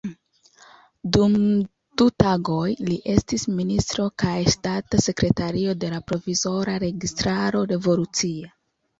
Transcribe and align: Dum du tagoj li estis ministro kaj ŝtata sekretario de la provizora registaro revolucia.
Dum 1.15 1.33
du 2.01 2.05
tagoj 2.21 2.71
li 2.87 2.95
estis 3.15 3.43
ministro 3.59 4.05
kaj 4.23 4.33
ŝtata 4.53 5.01
sekretario 5.07 5.75
de 5.83 5.91
la 5.91 5.99
provizora 6.13 6.79
registaro 6.85 7.63
revolucia. 7.73 8.51